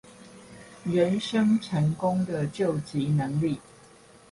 [0.83, 3.61] 人生成功的究極能力